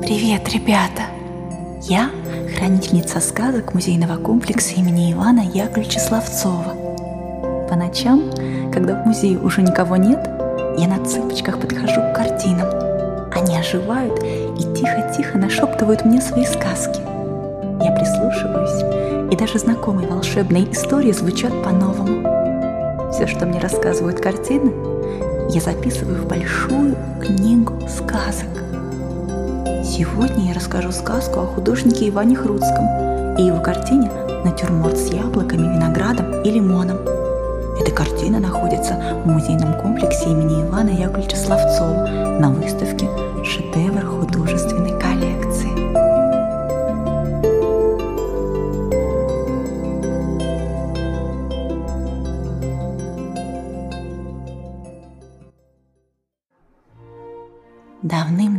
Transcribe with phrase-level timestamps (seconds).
[0.00, 1.02] Привет, ребята!
[1.82, 2.10] Я
[2.56, 6.76] хранительница сказок музейного комплекса имени Ивана Яковлевича Славцова.
[7.68, 8.30] По ночам,
[8.72, 10.24] когда в музее уже никого нет,
[10.78, 12.68] я на цыпочках подхожу к картинам.
[13.32, 17.00] Они оживают и тихо-тихо нашептывают мне свои сказки.
[17.82, 23.10] Я прислушиваюсь, и даже знакомые волшебные истории звучат по-новому.
[23.12, 24.89] Все, что мне рассказывают картины,
[25.50, 28.48] я записываю в большую книгу сказок.
[29.84, 34.10] Сегодня я расскажу сказку о художнике Иване Хруцком и его картине
[34.44, 36.98] «Натюрморт с яблоками, виноградом и лимоном».
[37.80, 42.06] Эта картина находится в музейном комплексе имени Ивана Яковлевича Славцова
[42.38, 43.08] на выставке
[43.42, 45.09] «Шедевр художественной коллекции».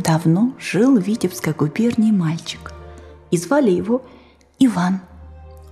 [0.02, 2.72] Давным-давно жил в Витебской губернии мальчик,
[3.30, 4.02] и звали его
[4.58, 5.00] Иван.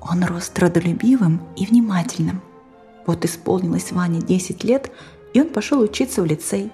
[0.01, 2.41] Он рос трудолюбивым и внимательным.
[3.07, 4.93] Вот исполнилось Ване 10 лет,
[5.35, 6.71] и он пошел учиться в лицей.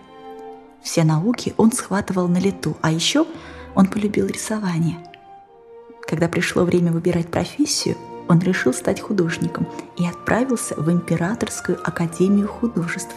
[0.83, 3.27] Все науки он схватывал на лету, а еще
[3.75, 4.99] он полюбил рисование.
[6.07, 7.97] Когда пришло время выбирать профессию,
[8.29, 13.15] он решил стать художником и отправился в Императорскую академию художеств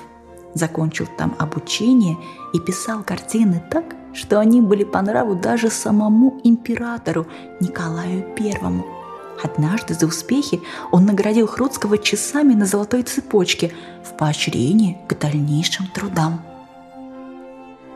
[0.53, 2.17] закончил там обучение
[2.53, 7.28] и писал картины так, что они были по нраву даже самому императору
[7.59, 8.86] Николаю Первому.
[9.41, 13.72] Однажды за успехи он наградил Хруцкого часами на золотой цепочке
[14.03, 16.41] в поощрении к дальнейшим трудам.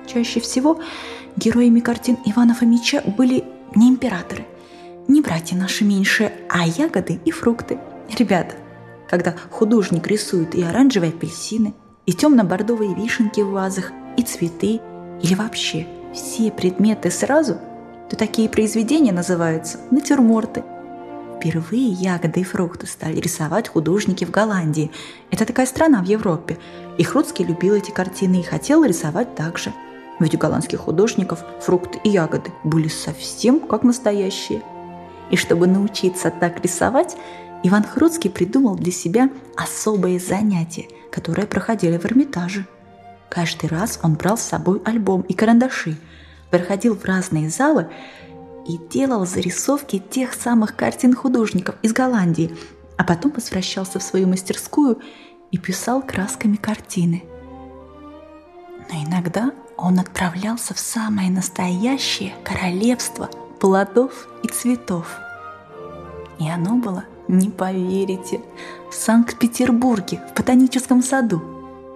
[0.05, 0.79] Чаще всего
[1.35, 3.43] героями картин Ивана Фомича были
[3.75, 4.45] не императоры,
[5.07, 7.77] не братья наши меньшие, а ягоды и фрукты.
[8.17, 8.55] Ребята,
[9.09, 11.73] когда художник рисует и оранжевые апельсины,
[12.05, 14.81] и темно-бордовые вишенки в вазах, и цветы,
[15.21, 17.57] или вообще все предметы сразу,
[18.09, 20.63] то такие произведения называются натюрморты.
[21.37, 24.91] Впервые ягоды и фрукты стали рисовать художники в Голландии.
[25.31, 26.57] Это такая страна в Европе.
[26.97, 29.73] И Хруцкий любил эти картины и хотел рисовать так же.
[30.19, 34.61] Ведь у голландских художников фрукты и ягоды были совсем как настоящие.
[35.31, 37.17] И чтобы научиться так рисовать,
[37.63, 42.67] Иван Хруцкий придумал для себя особое занятие, которое проходили в Эрмитаже.
[43.29, 45.97] Каждый раз он брал с собой альбом и карандаши,
[46.51, 47.89] проходил в разные залы
[48.67, 52.55] и делал зарисовки тех самых картин художников из Голландии,
[52.97, 54.99] а потом возвращался в свою мастерскую
[55.51, 57.23] и писал красками картины.
[58.91, 65.07] Но иногда он отправлялся в самое настоящее королевство плодов и цветов.
[66.39, 67.05] И оно было
[67.37, 68.41] не поверите,
[68.89, 71.41] в Санкт-Петербурге, в ботаническом саду.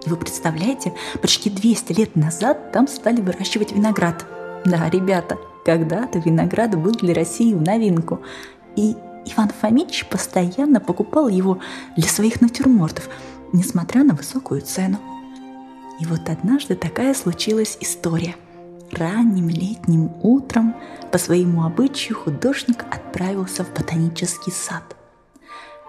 [0.04, 4.26] И вы представляете, почти 200 лет назад там стали выращивать виноград.
[4.64, 8.20] Да, ребята, когда-то виноград был для России в новинку.
[8.76, 11.58] И Иван Фомич постоянно покупал его
[11.96, 13.08] для своих натюрмортов,
[13.52, 14.98] несмотря на высокую цену.
[16.00, 18.36] И вот однажды такая случилась история.
[18.92, 20.74] Ранним летним утром
[21.12, 24.97] по своему обычаю художник отправился в ботанический сад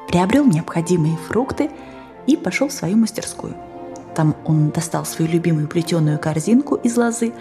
[0.10, 1.70] приобрел необходимые фрукты
[2.26, 3.56] и пошел в свою мастерскую.
[4.16, 7.32] Там он достал свою любимую плетеную корзинку из лозы,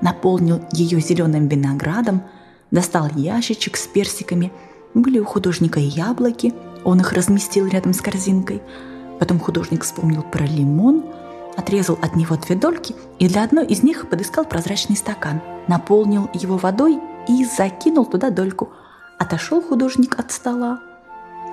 [0.00, 2.22] наполнил ее зеленым виноградом,
[2.70, 4.52] достал ящичек с персиками.
[4.94, 8.62] Были у художника яблоки, он их разместил рядом с корзинкой.
[9.18, 11.04] Потом художник вспомнил про лимон,
[11.56, 16.56] отрезал от него две дольки и для одной из них подыскал прозрачный стакан, наполнил его
[16.56, 18.70] водой и закинул туда дольку.
[19.18, 20.80] Отошел художник от стола,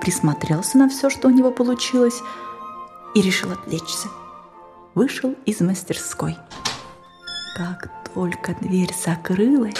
[0.00, 2.20] присмотрелся на все, что у него получилось,
[3.14, 4.08] и решил отвлечься.
[4.94, 6.36] Вышел из мастерской.
[7.56, 9.76] Как только дверь закрылась,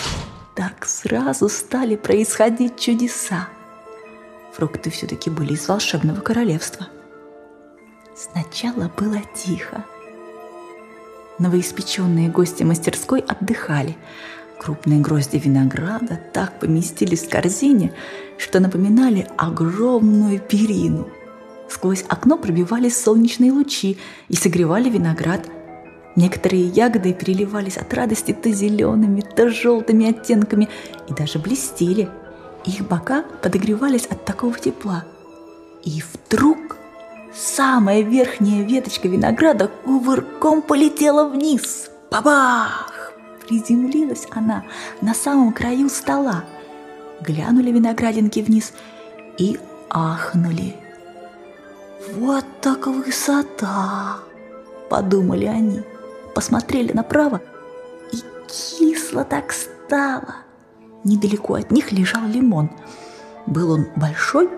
[0.55, 3.49] так сразу стали происходить чудеса.
[4.53, 6.89] Фрукты все-таки были из волшебного королевства.
[8.15, 9.85] Сначала было тихо.
[11.39, 13.97] Новоиспеченные гости мастерской отдыхали,
[14.61, 17.95] Крупные грозди винограда так поместились в корзине,
[18.37, 21.09] что напоминали огромную перину.
[21.71, 23.97] Сквозь окно пробивались солнечные лучи
[24.29, 25.49] и согревали виноград.
[26.15, 30.69] Некоторые ягоды переливались от радости то зелеными, то желтыми оттенками
[31.09, 32.11] и даже блестели.
[32.67, 35.07] Их бока подогревались от такого тепла.
[35.85, 36.77] И вдруг
[37.35, 41.89] самая верхняя веточка винограда кувырком полетела вниз.
[42.11, 43.00] Бабах!
[43.51, 44.65] Приземлилась она
[45.01, 46.45] на самом краю стола.
[47.21, 48.73] Глянули виноградинки вниз
[49.39, 49.59] и
[49.91, 50.77] ахнули.
[52.15, 54.19] «Вот так высота!»–
[54.89, 55.83] подумали они.
[56.33, 57.41] посмотрели направо,
[58.13, 60.37] и кисло так стало.
[61.03, 62.71] Недалеко от них лежал лимон.
[63.47, 64.49] Был он большой,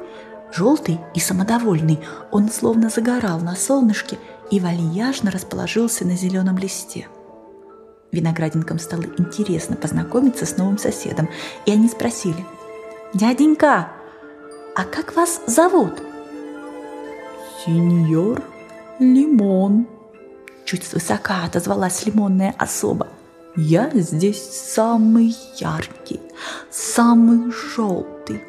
[0.53, 1.99] желтый и самодовольный.
[2.31, 4.19] Он словно загорал на солнышке
[4.51, 7.09] и вальяжно расположился на зеленом листе.
[8.13, 11.31] Виноградинкам стало интересно познакомиться с новым соседом,
[11.65, 12.45] и они спросили,
[13.15, 13.89] «Дяденька,
[14.75, 16.03] а как вас зовут?»
[17.65, 18.43] «Сеньор
[18.99, 19.87] Лимон»,—
[20.67, 23.09] чуть свысока отозвалась лимонная особа.
[23.57, 26.21] «Я здесь самый яркий,
[26.71, 28.43] самый желтый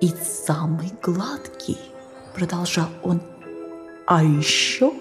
[0.00, 0.12] и
[0.46, 1.78] самый гладкий»,—
[2.34, 3.20] продолжал он.
[4.06, 4.94] «А еще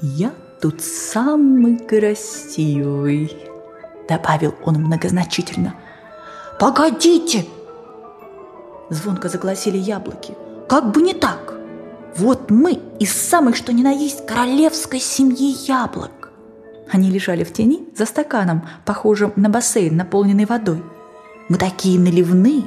[0.00, 3.36] я тут самый красивый»,—
[4.08, 5.74] добавил он многозначительно.
[6.58, 7.46] «Погодите!»
[8.90, 10.34] Звонко загласили яблоки.
[10.68, 11.54] «Как бы не так!
[12.16, 16.30] Вот мы из самой что ни на есть королевской семьи яблок!»
[16.90, 20.82] Они лежали в тени за стаканом, похожим на бассейн, наполненный водой.
[21.48, 22.64] «Мы такие наливные,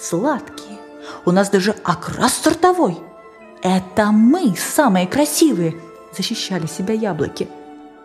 [0.00, 0.78] сладкие,
[1.24, 2.98] у нас даже окрас сортовой.
[3.62, 5.74] Это мы самые красивые!»
[6.16, 7.48] Защищали себя яблоки.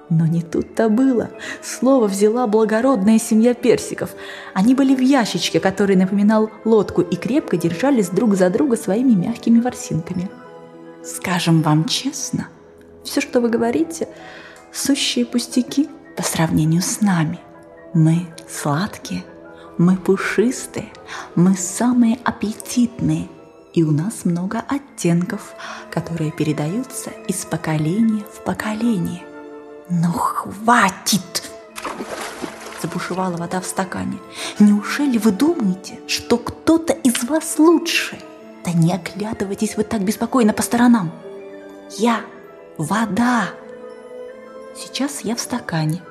[0.09, 1.29] Но не тут-то было.
[1.61, 4.11] Слово взяла благородная семья персиков.
[4.53, 9.59] Они были в ящичке, который напоминал лодку, и крепко держались друг за друга своими мягкими
[9.59, 10.29] ворсинками.
[11.03, 12.47] Скажем вам честно,
[13.03, 14.07] все, что вы говорите,
[14.71, 17.39] сущие пустяки по сравнению с нами.
[17.93, 19.23] Мы сладкие,
[19.77, 20.87] мы пушистые,
[21.35, 23.27] мы самые аппетитные–
[23.73, 25.53] и у нас много оттенков,
[25.91, 29.23] которые передаются из поколения в поколение.
[29.89, 31.43] «Ну хватит!»
[32.81, 34.19] Забушевала вода в стакане.
[34.59, 38.19] «Неужели вы думаете, что кто-то из вас лучше?
[38.65, 41.11] Да не оглядывайтесь вы так беспокойно по сторонам.
[41.97, 42.21] Я–
[42.77, 43.49] вода.
[44.75, 46.01] Сейчас я в стакане,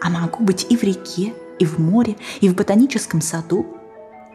[0.00, 3.75] а могу быть и в реке, и в море, и в ботаническом саду.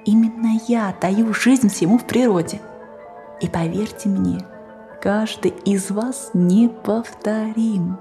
[0.06, 2.62] Именно я даю жизнь всему в природе–
[3.42, 4.45] и поверьте мне,
[5.01, 7.98] каждый из вас неповторим.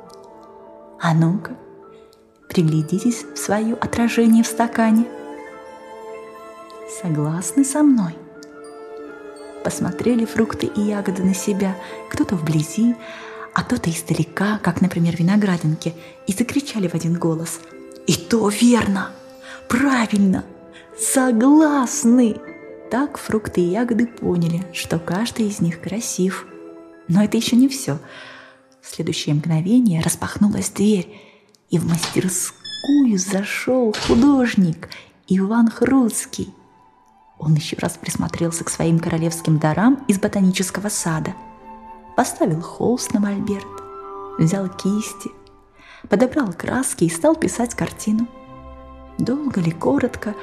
[1.01, 1.57] А ну-ка,
[2.47, 5.07] приглядитесь в свое отражение в стакане.
[7.03, 8.15] Согласны со мной?
[9.65, 11.75] Посмотрели фрукты и ягоды на себя,
[12.11, 12.95] кто-то вблизи,
[13.55, 15.95] а кто-то издалека, как, например, виноградинки,
[16.27, 17.61] и закричали в один голос.
[18.07, 19.11] «И то верно!
[19.69, 20.45] Правильно!
[21.01, 22.37] Согласны!»
[22.91, 26.47] Так фрукты и ягоды поняли, что каждый из них красив.
[27.09, 27.99] Но это еще не все.
[28.83, 31.09] В следующее мгновение распахнулась дверь,
[31.71, 34.89] и в мастерскую зашел художник
[35.29, 36.53] Иван Хруцкий.
[37.39, 41.35] Он еще раз присмотрелся к своим королевским дарам из ботанического сада.
[42.17, 43.67] Поставил холст на мольберт,
[44.39, 45.31] взял кисти,
[46.09, 48.27] подобрал краски и стал писать картину.
[49.17, 50.35] Долго ли, коротко,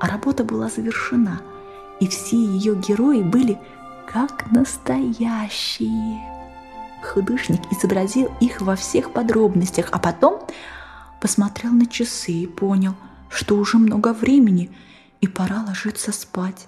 [0.00, 1.40] а работа была завершена–
[2.00, 3.58] и все ее герои были
[4.06, 6.20] как настоящие.
[7.02, 10.40] Художник изобразил их во всех подробностях, а потом
[11.20, 12.94] посмотрел на часы и понял,
[13.28, 14.70] что уже много времени
[15.20, 16.66] и пора ложиться спать.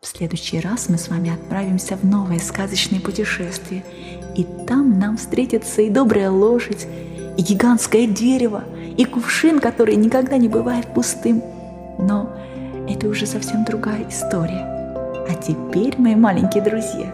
[0.00, 3.84] В следующий раз мы с вами отправимся в новое сказочное путешествие,
[4.36, 6.86] и там нам встретится и добрая лошадь,
[7.36, 8.64] и гигантское дерево,
[8.96, 11.42] и кувшин, который никогда не бывает пустым.
[11.98, 12.30] Но
[12.88, 14.76] это уже совсем другая история.
[15.28, 17.12] А теперь, мои маленькие друзья,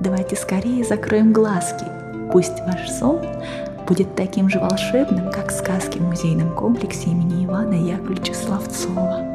[0.00, 1.84] давайте скорее закроем глазки.
[2.32, 3.20] Пусть ваш сон
[3.86, 9.31] будет таким же волшебным, как сказки в музейном комплексе имени Ивана Яковлевича Славцова.